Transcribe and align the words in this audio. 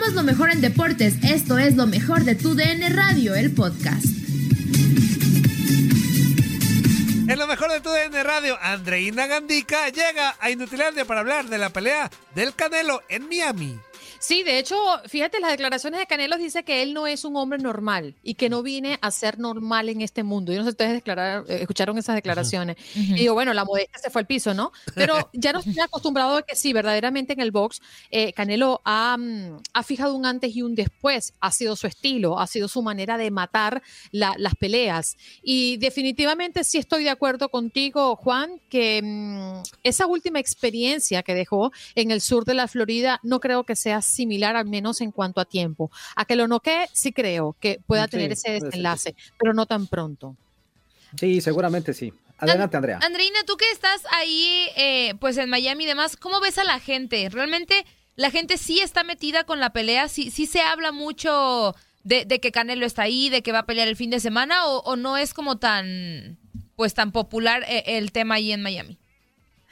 Somos 0.00 0.14
lo 0.14 0.22
mejor 0.22 0.50
en 0.50 0.62
deportes. 0.62 1.16
Esto 1.22 1.58
es 1.58 1.76
lo 1.76 1.86
mejor 1.86 2.24
de 2.24 2.34
tu 2.34 2.54
DN 2.54 2.88
Radio, 2.88 3.34
el 3.34 3.52
podcast. 3.52 4.06
En 7.28 7.38
lo 7.38 7.46
mejor 7.46 7.70
de 7.70 7.82
tu 7.82 7.90
DN 7.90 8.22
Radio, 8.22 8.56
Andreina 8.62 9.26
Gandica 9.26 9.90
llega 9.90 10.36
a 10.40 10.50
Inutilandia 10.50 11.04
para 11.04 11.20
hablar 11.20 11.50
de 11.50 11.58
la 11.58 11.68
pelea 11.68 12.10
del 12.34 12.54
Canelo 12.54 13.02
en 13.10 13.28
Miami. 13.28 13.78
Sí, 14.20 14.42
de 14.42 14.58
hecho, 14.58 14.76
fíjate, 15.06 15.40
las 15.40 15.50
declaraciones 15.50 15.98
de 15.98 16.06
Canelo 16.06 16.36
dice 16.36 16.62
que 16.62 16.82
él 16.82 16.92
no 16.92 17.06
es 17.06 17.24
un 17.24 17.36
hombre 17.36 17.58
normal 17.58 18.14
y 18.22 18.34
que 18.34 18.50
no 18.50 18.62
viene 18.62 18.98
a 19.00 19.10
ser 19.10 19.38
normal 19.38 19.88
en 19.88 20.02
este 20.02 20.22
mundo. 20.22 20.52
Yo 20.52 20.58
no 20.58 20.64
sé 20.64 20.72
si 20.72 20.72
ustedes 20.72 21.02
eh, 21.06 21.60
escucharon 21.62 21.96
esas 21.96 22.16
declaraciones. 22.16 22.76
Y 22.94 23.14
digo, 23.14 23.32
bueno, 23.32 23.54
la 23.54 23.64
modestia 23.64 23.98
se 23.98 24.10
fue 24.10 24.20
al 24.20 24.26
piso, 24.26 24.52
¿no? 24.52 24.72
Pero 24.94 25.30
ya 25.32 25.54
nos 25.54 25.66
estoy 25.66 25.82
acostumbrado 25.84 26.36
a 26.36 26.42
que 26.42 26.54
sí, 26.54 26.74
verdaderamente 26.74 27.32
en 27.32 27.40
el 27.40 27.50
box, 27.50 27.80
eh, 28.10 28.34
Canelo 28.34 28.82
ha, 28.84 29.16
mm, 29.16 29.62
ha, 29.72 29.82
fijado 29.82 30.14
un 30.14 30.26
antes 30.26 30.54
y 30.54 30.60
un 30.60 30.74
después. 30.74 31.32
Ha 31.40 31.50
sido 31.50 31.74
su 31.74 31.86
estilo, 31.86 32.38
ha 32.38 32.46
sido 32.46 32.68
su 32.68 32.82
manera 32.82 33.16
de 33.16 33.30
matar 33.30 33.82
las 34.12 34.54
peleas. 34.56 35.16
Y 35.42 35.78
definitivamente 35.78 36.62
sí 36.64 36.76
estoy 36.76 37.04
de 37.04 37.10
acuerdo 37.10 37.48
contigo, 37.48 38.16
Juan, 38.16 38.60
que 38.68 39.00
mm, 39.02 39.62
esa 39.82 40.06
última 40.06 40.40
experiencia 40.40 41.22
que 41.22 41.34
dejó 41.34 41.72
en 41.94 42.10
el 42.10 42.20
sur 42.20 42.44
de 42.44 42.52
la 42.52 42.68
Florida 42.68 43.18
no 43.22 43.40
creo 43.40 43.64
que 43.64 43.76
sea 43.76 44.02
similar, 44.10 44.56
al 44.56 44.66
menos 44.66 45.00
en 45.00 45.10
cuanto 45.10 45.40
a 45.40 45.44
tiempo. 45.44 45.90
A 46.16 46.24
que 46.24 46.36
lo 46.36 46.48
noquee, 46.48 46.88
sí 46.92 47.12
creo 47.12 47.56
que 47.60 47.80
pueda 47.86 48.08
tener 48.08 48.32
ese 48.32 48.50
desenlace, 48.52 49.14
pero 49.38 49.54
no 49.54 49.66
tan 49.66 49.86
pronto. 49.86 50.36
Sí, 51.18 51.40
seguramente 51.40 51.92
sí. 51.92 52.12
Adelante, 52.38 52.76
Andrea. 52.76 52.98
Andreina, 53.02 53.40
tú 53.46 53.56
que 53.56 53.70
estás 53.70 54.02
ahí, 54.12 54.68
eh, 54.76 55.14
pues 55.20 55.36
en 55.36 55.50
Miami 55.50 55.84
y 55.84 55.86
demás, 55.86 56.16
¿cómo 56.16 56.40
ves 56.40 56.56
a 56.58 56.64
la 56.64 56.80
gente? 56.80 57.28
¿Realmente 57.28 57.84
la 58.16 58.30
gente 58.30 58.56
sí 58.56 58.80
está 58.80 59.04
metida 59.04 59.44
con 59.44 59.60
la 59.60 59.72
pelea? 59.72 60.08
¿Sí, 60.08 60.30
sí 60.30 60.46
se 60.46 60.62
habla 60.62 60.90
mucho 60.92 61.74
de, 62.02 62.26
que 62.26 62.52
Canelo 62.52 62.86
está 62.86 63.02
ahí, 63.02 63.28
de 63.28 63.42
que 63.42 63.52
va 63.52 63.60
a 63.60 63.66
pelear 63.66 63.88
el 63.88 63.96
fin 63.96 64.10
de 64.10 64.20
semana? 64.20 64.66
¿O, 64.66 64.96
no 64.96 65.18
es 65.18 65.34
como 65.34 65.58
tan, 65.58 66.38
pues 66.76 66.94
tan 66.94 67.12
popular 67.12 67.64
eh, 67.68 67.84
el 67.86 68.10
tema 68.12 68.36
ahí 68.36 68.52
en 68.52 68.62
Miami? 68.62 68.98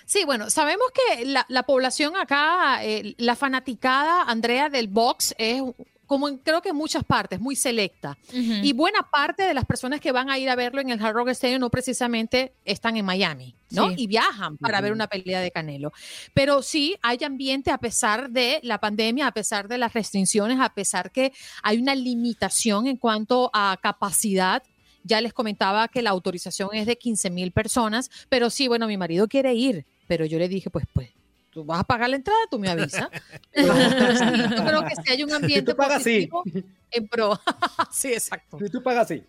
Sí, 0.08 0.24
bueno, 0.24 0.48
sabemos 0.48 0.86
que 0.94 1.26
la, 1.26 1.62
población 1.64 2.16
acá, 2.16 2.82
eh, 2.82 3.14
la 3.18 3.36
fanaticada, 3.36 4.22
Andrea, 4.22 4.70
del 4.70 4.88
box 4.88 5.34
es 5.36 5.60
como 6.06 6.30
en, 6.30 6.38
creo 6.38 6.62
que 6.62 6.70
en 6.70 6.76
muchas 6.76 7.04
partes, 7.04 7.38
muy 7.38 7.54
selecta. 7.54 8.16
Y 8.32 8.72
buena 8.72 9.02
parte 9.02 9.42
de 9.42 9.52
las 9.52 9.66
personas 9.66 10.00
que 10.00 10.10
van 10.10 10.30
a 10.30 10.38
ir 10.38 10.48
a 10.48 10.56
verlo 10.56 10.80
en 10.80 10.88
el 10.88 11.04
Hard 11.04 11.14
Rock 11.14 11.28
Stadium 11.28 11.60
no 11.60 11.68
precisamente 11.68 12.54
están 12.64 12.96
en 12.96 13.04
Miami, 13.04 13.54
¿no? 13.68 13.90
Y 13.90 14.06
viajan 14.06 14.56
para 14.56 14.80
ver 14.80 14.92
una 14.92 15.08
pelea 15.08 15.42
de 15.42 15.50
Canelo. 15.50 15.92
Pero 16.32 16.62
sí 16.62 16.96
hay 17.02 17.18
ambiente 17.22 17.70
a 17.70 17.76
pesar 17.76 18.30
de 18.30 18.60
la 18.62 18.80
pandemia, 18.80 19.26
a 19.26 19.32
pesar 19.32 19.68
de 19.68 19.76
las 19.76 19.92
restricciones, 19.92 20.58
a 20.58 20.70
pesar 20.70 21.10
que 21.10 21.34
hay 21.62 21.76
una 21.76 21.94
limitación 21.94 22.86
en 22.86 22.96
cuanto 22.96 23.50
a 23.52 23.78
capacidad 23.82 24.62
ya 25.04 25.20
les 25.20 25.32
comentaba 25.32 25.88
que 25.88 26.02
la 26.02 26.10
autorización 26.10 26.70
es 26.74 26.86
de 26.86 26.98
15 26.98 27.30
mil 27.30 27.52
personas, 27.52 28.10
pero 28.28 28.50
sí, 28.50 28.68
bueno, 28.68 28.86
mi 28.86 28.96
marido 28.96 29.26
quiere 29.26 29.54
ir 29.54 29.86
pero 30.08 30.24
yo 30.24 30.38
le 30.38 30.48
dije, 30.48 30.70
pues, 30.70 30.86
pues, 30.92 31.10
tú 31.50 31.64
vas 31.64 31.80
a 31.80 31.84
pagar 31.84 32.08
la 32.08 32.16
entrada, 32.16 32.38
tú 32.50 32.58
me 32.58 32.68
avisas. 32.68 33.08
yo 33.54 34.64
creo 34.64 34.84
que 34.84 34.96
si 35.04 35.12
hay 35.12 35.22
un 35.22 35.32
ambiente 35.32 35.74
positivo 35.74 36.42
en 36.90 37.06
pro. 37.06 37.38
sí, 37.92 38.12
exacto. 38.12 38.58
Si 38.58 38.70
tú 38.70 38.82
pagas, 38.82 39.08
sí. 39.08 39.22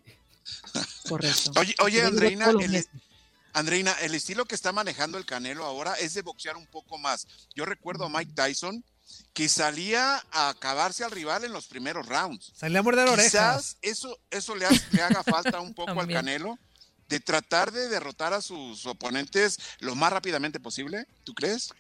Correcto. 1.08 1.52
Oye, 1.60 1.76
oye 1.84 2.02
Andreina, 2.02 2.50
el, 2.50 2.86
Andreina, 3.54 3.92
el 4.02 4.16
estilo 4.16 4.46
que 4.46 4.56
está 4.56 4.72
manejando 4.72 5.18
el 5.18 5.26
Canelo 5.26 5.66
ahora 5.66 5.94
es 5.96 6.14
de 6.14 6.22
boxear 6.22 6.58
un 6.58 6.66
poco 6.66 6.98
más. 6.98 7.28
Yo 7.54 7.66
recuerdo 7.66 8.06
a 8.06 8.10
Mike 8.10 8.32
Tyson 8.34 8.84
que 9.34 9.50
salía 9.50 10.24
a 10.32 10.50
acabarse 10.50 11.04
al 11.04 11.12
rival 11.12 11.44
en 11.44 11.52
los 11.52 11.68
primeros 11.68 12.08
rounds. 12.08 12.52
Salía 12.56 12.80
a 12.80 12.84
morder 12.84 13.08
orejas. 13.10 13.32
Quizás 13.32 13.78
eso, 13.82 14.18
eso 14.32 14.56
le, 14.56 14.66
le 14.92 15.02
haga 15.02 15.24
falta 15.24 15.60
un 15.60 15.74
poco 15.74 16.00
al 16.00 16.08
Canelo 16.08 16.58
de 17.10 17.20
tratar 17.20 17.72
de 17.72 17.90
derrotar 17.90 18.34
a 18.34 18.42
sus 18.42 18.86
oponentes 18.86 19.58
lo 19.80 19.96
más 19.96 20.14
rápidamente 20.14 20.60
posible, 20.60 21.06
¿tú 21.24 21.34
crees? 21.34 21.74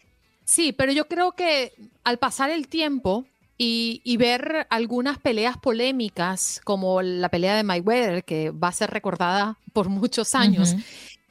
Sí, 0.44 0.74
pero 0.74 0.92
yo 0.92 1.08
creo 1.08 1.34
que 1.34 1.74
al 2.04 2.18
pasar 2.18 2.50
el 2.50 2.68
tiempo 2.68 3.26
y, 3.62 4.16
ver 4.18 4.66
algunas 4.70 5.20
peleas 5.20 5.58
polémicas, 5.58 6.62
como 6.64 7.02
la 7.02 7.30
pelea 7.30 7.56
de 7.56 7.64
Mayweather, 7.64 8.24
que 8.24 8.52
va 8.52 8.70
a 8.70 8.74
ser 8.74 8.90
recordada 8.90 9.58
por 9.74 9.90
muchos 9.90 10.34
años, 10.34 10.76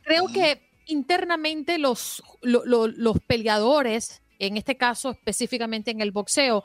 creo 0.03 0.27
que 0.27 0.61
internamente 0.87 1.79
los, 1.79 2.23
los 2.43 3.19
peleadores, 3.27 4.21
en 4.39 4.59
este 4.59 4.77
caso 4.77 5.11
específicamente 5.11 5.91
en 5.91 6.03
el 6.03 6.13
boxeo, 6.13 6.65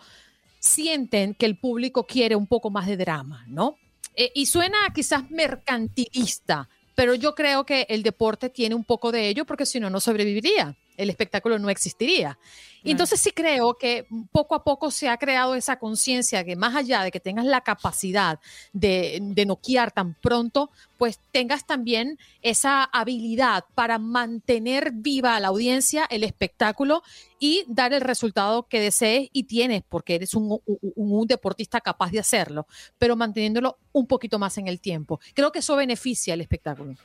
sienten 0.59 1.33
que 1.33 1.45
el 1.45 1.57
público 1.57 2.05
quiere 2.05 2.35
un 2.35 2.47
poco 2.47 2.69
más 2.69 2.85
de 2.85 2.97
drama, 2.97 3.45
¿no? 3.47 3.77
Eh, 4.15 4.31
y 4.35 4.45
suena 4.45 4.77
quizás 4.94 5.29
mercantilista, 5.31 6.69
pero 6.95 7.15
yo 7.15 7.35
creo 7.35 7.65
que 7.65 7.85
el 7.89 8.03
deporte 8.03 8.49
tiene 8.49 8.75
un 8.75 8.83
poco 8.83 9.11
de 9.11 9.27
ello 9.27 9.45
porque 9.45 9.65
si 9.65 9.79
no, 9.79 9.89
no 9.89 9.99
sobreviviría, 9.99 10.75
el 10.97 11.09
espectáculo 11.09 11.59
no 11.59 11.69
existiría. 11.69 12.37
Y 12.85 12.91
entonces 12.91 13.21
sí 13.21 13.31
creo 13.31 13.75
que 13.75 14.07
poco 14.31 14.55
a 14.55 14.63
poco 14.65 14.91
se 14.91 15.07
ha 15.07 15.17
creado 15.17 15.55
esa 15.55 15.79
conciencia 15.79 16.43
que 16.43 16.57
más 16.57 16.75
allá 16.75 17.01
de 17.03 17.11
que 17.11 17.21
tengas 17.21 17.45
la 17.45 17.61
capacidad 17.61 18.39
de, 18.73 19.19
de 19.21 19.45
noquear 19.45 19.91
tan 19.93 20.15
pronto, 20.15 20.69
pues 20.97 21.19
tengas 21.31 21.65
también 21.65 22.19
esa 22.41 22.83
habilidad 22.83 23.63
para 23.73 23.99
mantener 23.99 24.91
viva 24.91 25.37
a 25.37 25.39
la 25.39 25.47
audiencia 25.47 26.05
el 26.09 26.25
espectáculo 26.25 27.03
y 27.39 27.63
dar 27.67 27.93
el 27.93 28.01
resultado 28.01 28.63
que 28.67 28.81
desees 28.81 29.29
y 29.31 29.43
tienes, 29.43 29.83
porque 29.87 30.15
eres 30.15 30.33
un, 30.33 30.59
un, 30.65 31.27
deportista 31.27 31.79
capaz 31.79 32.11
de 32.11 32.19
hacerlo, 32.19 32.67
pero 32.97 33.15
manteniéndolo 33.15 33.77
un 33.93 34.07
poquito 34.07 34.39
más 34.39 34.57
en 34.57 34.67
el 34.67 34.81
tiempo. 34.81 35.19
Creo 35.33 35.51
que 35.51 35.59
eso 35.59 35.75
beneficia 35.75 36.33
el 36.33 36.41
espectáculo. 36.41 36.95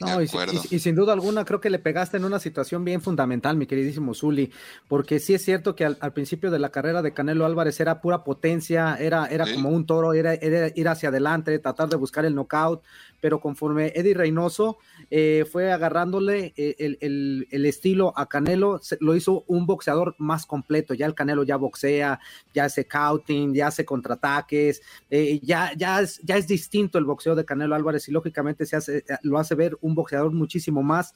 No, 0.00 0.22
y, 0.22 0.78
sin 0.78 0.94
duda 0.94 1.12
alguna 1.12 1.44
creo 1.44 1.60
que 1.60 1.70
le 1.70 1.78
pegaste 1.78 2.16
en 2.16 2.24
una 2.24 2.38
situación 2.38 2.84
bien 2.84 3.00
fundamental, 3.00 3.56
mi 3.56 3.66
queridísimo 3.66 4.14
Zuli, 4.14 4.52
porque 4.86 5.18
sí 5.18 5.34
es 5.34 5.44
cierto 5.44 5.74
que 5.74 5.84
al, 5.84 6.12
principio 6.12 6.50
de 6.50 6.58
la 6.58 6.70
carrera 6.70 7.02
de 7.02 7.12
Canelo 7.12 7.44
Álvarez 7.44 7.80
era 7.80 8.00
pura 8.00 8.24
potencia, 8.24 8.96
era, 8.96 9.26
era 9.26 9.44
como 9.52 9.70
un 9.70 9.86
toro, 9.86 10.12
era, 10.12 10.34
era, 10.34 10.70
ir 10.74 10.88
hacia 10.88 11.08
adelante, 11.08 11.58
tratar 11.58 11.88
de 11.88 11.96
buscar 11.96 12.24
el 12.24 12.34
knockout, 12.34 12.82
pero 13.20 13.40
conforme 13.40 13.92
Eddie 13.94 14.14
Reynoso 14.14 14.78
eh, 15.10 15.44
fue 15.50 15.72
agarrándole 15.72 16.52
eh, 16.56 16.96
el, 17.00 17.66
estilo 17.66 18.12
a 18.16 18.28
Canelo, 18.28 18.80
lo 19.00 19.16
hizo 19.16 19.44
un 19.46 19.66
boxeador 19.66 20.14
más 20.18 20.46
completo. 20.46 20.94
Ya 20.94 21.06
el 21.06 21.14
Canelo 21.14 21.44
ya 21.44 21.56
boxea, 21.56 22.20
ya 22.54 22.64
hace 22.64 22.86
couting, 22.86 23.54
ya 23.54 23.68
hace 23.68 23.84
contraataques, 23.84 24.82
eh, 25.10 25.40
ya, 25.42 25.72
ya, 25.76 26.00
es, 26.00 26.20
ya 26.22 26.36
es 26.36 26.46
distinto 26.46 26.98
el 26.98 27.04
boxeo 27.04 27.34
de 27.34 27.44
Canelo 27.44 27.74
Álvarez 27.74 28.08
y 28.08 28.12
lógicamente 28.12 28.66
se 28.66 28.76
hace, 28.76 29.04
lo 29.22 29.38
hace 29.38 29.54
ver 29.54 29.76
un 29.80 29.94
boxeador 29.94 30.32
muchísimo 30.32 30.82
más 30.82 31.14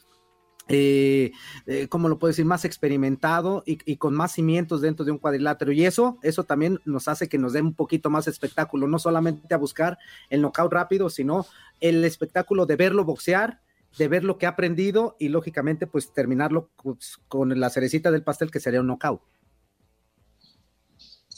eh, 0.75 1.33
eh, 1.67 1.87
¿cómo 1.89 2.09
lo 2.09 2.19
puedo 2.19 2.31
decir? 2.31 2.47
Más 2.47 2.65
experimentado 2.65 3.63
y, 3.67 3.97
con 3.97 4.15
más 4.15 4.33
cimientos 4.33 4.81
dentro 4.81 5.05
de 5.05 5.13
un 5.13 5.19
cuadrilátero. 5.19 5.71
Y 5.71 5.85
eso, 5.85 6.19
eso 6.23 6.45
también 6.45 6.81
nos 6.87 7.09
hace 7.09 7.29
que 7.29 7.37
nos 7.37 7.53
dé 7.53 7.61
un 7.61 7.75
poquito 7.75 8.09
más 8.09 8.27
espectáculo, 8.27 8.89
no 8.89 8.99
solamente 8.99 9.55
a 9.55 9.59
buscar 9.59 9.99
el 10.31 10.41
knockout 10.41 10.73
rápido, 10.73 11.11
sino 11.11 11.45
el 11.81 12.03
espectáculo 12.07 12.65
de 12.65 12.77
verlo 12.77 13.05
boxear, 13.05 13.61
de 13.99 14.09
ver 14.09 14.25
lo 14.25 14.39
que 14.39 14.47
ha 14.47 14.51
aprendido 14.51 15.15
y 15.19 15.29
lógicamente 15.29 15.87
pues 15.87 16.15
terminarlo 16.15 16.71
pues, 16.83 17.19
con 17.29 17.61
la 17.61 17.69
cerecita 17.69 18.11
del 18.11 18.23
pastel 18.23 18.51
que 18.51 18.61
sería 18.61 18.81
un 18.81 18.87
knockout. 18.87 19.21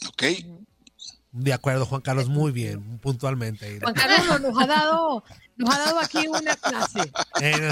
Ok, 0.07 0.23
de 1.37 1.51
acuerdo, 1.51 1.85
Juan 1.85 1.99
Carlos, 1.99 2.29
muy 2.29 2.53
bien, 2.53 2.97
puntualmente. 2.99 3.79
Juan 3.81 3.93
Carlos 3.93 4.39
nos 4.39 4.57
ha 4.57 4.67
dado, 4.67 5.21
nos 5.57 5.75
ha 5.75 5.79
dado 5.79 5.99
aquí 5.99 6.25
una 6.29 6.55
clase. 6.55 7.11
Eh, 7.41 7.69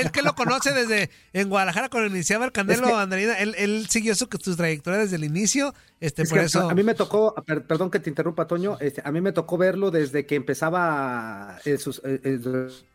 él 0.00 0.10
que 0.10 0.22
lo 0.22 0.34
conoce 0.34 0.72
desde 0.72 1.10
en 1.34 1.50
Guadalajara 1.50 1.90
cuando 1.90 2.08
iniciaba 2.08 2.46
el 2.46 2.52
Candelo 2.52 2.96
Andreina, 2.96 3.34
él, 3.34 3.86
siguió 3.90 4.14
su, 4.14 4.26
trayectoria 4.26 5.00
desde 5.00 5.16
el 5.16 5.24
inicio. 5.24 5.74
Este, 6.00 6.24
por 6.24 6.38
eso... 6.38 6.70
A 6.70 6.74
mí 6.74 6.82
me 6.82 6.94
tocó, 6.94 7.34
perdón 7.44 7.90
que 7.90 8.00
te 8.00 8.08
interrumpa, 8.08 8.46
Toño, 8.46 8.78
este, 8.80 9.02
a 9.04 9.12
mí 9.12 9.20
me 9.20 9.32
tocó 9.32 9.58
verlo 9.58 9.90
desde 9.90 10.24
que 10.24 10.36
empezaba, 10.36 11.58
eh, 11.66 11.76
eh, 12.04 12.40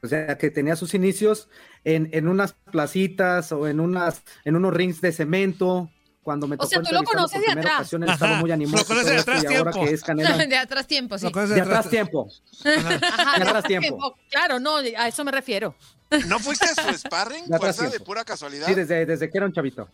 o 0.01 0.07
sea, 0.07 0.35
que 0.39 0.49
tenía 0.49 0.75
sus 0.75 0.95
inicios 0.95 1.47
en, 1.83 2.09
en 2.11 2.27
unas 2.27 2.53
placitas 2.53 3.51
o 3.51 3.67
en, 3.67 3.79
unas, 3.79 4.23
en 4.45 4.55
unos 4.55 4.73
rings 4.73 4.99
de 5.01 5.11
cemento, 5.11 5.91
cuando 6.25 6.47
me 6.47 6.57
tocó 6.57 6.65
o 6.65 6.69
sea, 6.69 6.81
tú 6.81 6.91
lo 6.91 7.03
conoces 7.03 7.39
de 7.39 7.51
atrás. 7.51 7.75
Ocasión, 7.75 8.03
él 8.03 8.09
estaba 8.09 8.37
muy 8.37 8.51
animoso. 8.51 8.77
Lo 8.83 8.87
conoces 8.87 9.13
de 9.13 9.19
atrás 9.19 9.41
tiempo. 9.45 9.69
ahora 9.69 9.71
que 9.87 9.93
es 9.93 10.03
Canelo. 10.03 10.37
de 10.49 10.57
atrás 10.57 10.87
tiempo, 10.87 11.17
sí. 11.19 11.31
De 11.31 11.61
atrás 11.61 11.87
tiempo. 11.89 12.27
Ajá, 12.65 13.37
de 13.37 13.43
atrás 13.43 13.63
tiempo. 13.65 14.15
Claro, 14.31 14.59
no, 14.59 14.77
a 14.77 15.07
eso 15.07 15.23
me 15.23 15.31
refiero. 15.31 15.75
¿No 16.27 16.39
fuiste 16.39 16.65
a 16.65 16.73
su 16.91 16.97
sparring? 16.97 17.45
De 17.45 17.57
¿Fuerza 17.59 17.83
atrás 17.83 17.91
de 17.93 17.99
pura 18.03 18.25
casualidad? 18.25 18.65
Sí, 18.65 18.73
desde, 18.73 19.05
desde 19.05 19.29
que 19.29 19.37
era 19.37 19.45
un 19.45 19.53
chavito. 19.53 19.87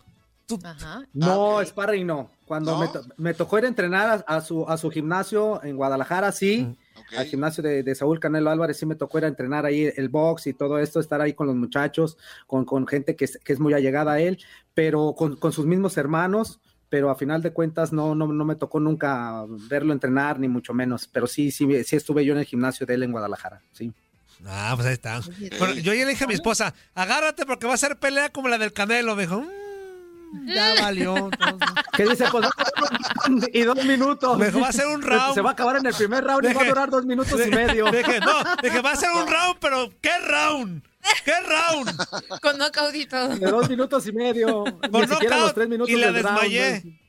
Ajá. 0.63 1.03
No, 1.13 1.59
Ah, 1.59 1.65
sparring 1.65 2.07
no. 2.07 2.29
Cuando 2.45 2.71
¿No? 2.73 2.79
Me, 2.79 2.87
to- 2.87 3.03
me 3.17 3.33
tocó 3.33 3.57
ir 3.59 3.65
a 3.65 3.67
entrenar 3.67 4.23
a, 4.27 4.35
a 4.37 4.41
su, 4.41 4.65
a 4.69 4.77
su 4.77 4.89
gimnasio 4.89 5.61
en 5.63 5.75
Guadalajara, 5.75 6.31
sí. 6.31 6.75
Al 7.17 7.25
gimnasio 7.25 7.61
de, 7.63 7.83
de 7.83 7.95
Saúl 7.95 8.19
Canelo 8.19 8.49
Álvarez 8.49 8.77
sí 8.77 8.85
me 8.85 8.95
tocó 8.95 9.17
ir 9.17 9.25
a 9.25 9.27
entrenar 9.27 9.65
ahí 9.65 9.91
el 9.95 10.09
box 10.09 10.47
y 10.47 10.53
todo 10.53 10.79
esto, 10.79 10.99
estar 10.99 11.19
ahí 11.21 11.33
con 11.33 11.47
los 11.47 11.55
muchachos, 11.55 12.17
con, 12.47 12.63
con 12.65 12.87
gente 12.87 13.15
que 13.15 13.25
es, 13.25 13.37
que 13.43 13.53
es 13.53 13.59
muy 13.59 13.73
allegada 13.73 14.13
a 14.13 14.19
él, 14.19 14.39
pero 14.73 15.13
con, 15.17 15.35
con 15.35 15.51
sus 15.51 15.65
mismos 15.65 15.97
hermanos, 15.97 16.59
pero 16.89 17.09
a 17.09 17.15
final 17.15 17.41
de 17.41 17.51
cuentas 17.51 17.91
no, 17.93 18.15
no, 18.15 18.27
no 18.27 18.45
me 18.45 18.55
tocó 18.55 18.79
nunca 18.79 19.45
verlo 19.69 19.93
entrenar, 19.93 20.39
ni 20.39 20.47
mucho 20.47 20.73
menos, 20.73 21.07
pero 21.07 21.27
sí, 21.27 21.51
sí, 21.51 21.83
sí 21.83 21.95
estuve 21.95 22.23
yo 22.25 22.33
en 22.33 22.39
el 22.39 22.45
gimnasio 22.45 22.85
de 22.85 22.93
él 22.93 23.03
en 23.03 23.11
Guadalajara, 23.11 23.61
sí. 23.73 23.91
Ah, 24.45 24.73
pues 24.75 24.87
ahí 24.87 24.93
está. 24.93 25.21
Bueno, 25.59 25.75
yo 25.75 25.93
ya 25.93 26.03
le 26.03 26.11
dije 26.11 26.23
a 26.23 26.27
mi 26.27 26.33
esposa, 26.33 26.73
agárrate 26.95 27.45
porque 27.45 27.67
va 27.67 27.75
a 27.75 27.77
ser 27.77 27.97
pelea 27.99 28.29
como 28.31 28.47
la 28.47 28.57
del 28.57 28.73
Canelo. 28.73 29.15
Me 29.15 29.23
dijo, 29.23 29.39
"Mm, 29.41 30.47
ya 30.47 30.73
valió. 30.81 31.29
entonces". 31.31 31.69
¿Qué 31.95 32.05
dice? 32.05 32.25
Pues 32.31 32.45
va 32.45 32.49
a 32.49 33.29
durar 33.29 33.49
y 33.53 33.61
dos 33.63 33.83
minutos. 33.85 34.37
Me 34.37 34.45
dijo, 34.47 34.59
va 34.59 34.69
a 34.69 34.71
ser 34.71 34.87
un 34.87 35.01
round. 35.01 35.33
Se 35.33 35.41
va 35.41 35.49
a 35.49 35.53
acabar 35.53 35.75
en 35.77 35.85
el 35.85 35.93
primer 35.93 36.23
round 36.23 36.49
y 36.49 36.53
va 36.53 36.61
a 36.61 36.65
durar 36.65 36.89
dos 36.89 37.05
minutos 37.05 37.39
y 37.45 37.49
medio. 37.49 37.91
Dije, 37.91 38.19
no, 38.19 38.33
dije, 38.61 38.81
va 38.81 38.91
a 38.91 38.95
ser 38.95 39.11
un 39.11 39.27
round, 39.27 39.57
pero 39.59 39.89
¿qué 40.01 40.17
round? 40.19 40.83
¿Qué 41.25 41.33
round? 41.41 42.39
Con 42.41 42.57
knockout 42.57 42.95
y 42.95 43.05
todo. 43.07 43.29
De 43.29 43.47
dos 43.51 43.69
minutos 43.69 44.05
y 44.07 44.11
medio. 44.13 44.63
Con 44.63 44.91
Ni 44.91 45.01
siquiera 45.07 45.07
knockout 45.07 45.39
los 45.41 45.53
tres 45.53 45.67
minutos 45.69 45.89
y 45.89 45.95
la 45.97 46.11
del 46.11 46.23
round, 46.23 46.39
desmayé. 46.41 46.79
güey. 46.81 47.01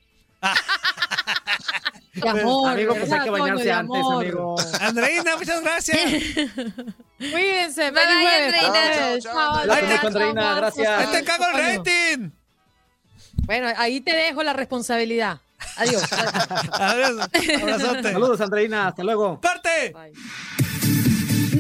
De 2.15 2.29
amor, 2.29 2.71
Amigo, 2.73 2.95
pues 2.95 3.05
hay 3.05 3.11
¿verdad, 3.11 3.25
que 3.25 3.31
bañarse 3.31 3.73
antes, 3.73 4.01
amor. 4.01 4.23
amigo. 4.25 4.57
Andreina, 4.81 5.37
muchas 5.37 5.63
gracias. 5.63 5.99
Cuídense, 7.19 7.91
Bye, 7.91 8.03
jueves. 8.05 8.63
Andreina. 8.63 8.95
Chao, 8.95 9.19
chao, 9.21 9.65
chao, 9.73 10.07
Andreina, 10.09 10.55
gracias. 10.57 10.89
Ahí 10.89 11.07
te 11.13 11.25
cago 11.25 11.45
el 11.47 11.55
rating. 11.79 12.31
Bueno, 13.45 13.69
ahí 13.77 14.01
te 14.01 14.15
dejo 14.15 14.43
la 14.43 14.53
responsabilidad. 14.53 15.41
Adiós. 15.77 16.03
Adiós, 16.73 17.29
abrazote. 17.61 18.13
Saludos, 18.13 18.41
Andreina. 18.41 18.89
Hasta 18.89 19.05
luego. 19.05 19.41
¡Corte! 19.41 19.95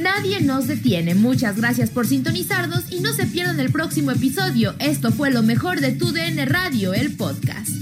Nadie 0.00 0.40
nos 0.40 0.66
detiene. 0.66 1.14
Muchas 1.14 1.56
gracias 1.56 1.90
por 1.90 2.06
sintonizarnos 2.06 2.90
y 2.90 3.00
no 3.00 3.12
se 3.12 3.26
pierdan 3.26 3.60
el 3.60 3.70
próximo 3.70 4.10
episodio. 4.10 4.74
Esto 4.78 5.12
fue 5.12 5.30
lo 5.30 5.42
mejor 5.42 5.80
de 5.80 5.92
tu 5.92 6.12
DN 6.12 6.44
Radio, 6.46 6.92
el 6.92 7.16
podcast. 7.16 7.81